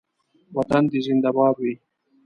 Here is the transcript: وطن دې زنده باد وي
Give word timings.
وطن 0.57 0.83
دې 0.91 0.99
زنده 1.05 1.29
باد 1.35 1.55
وي 1.61 1.73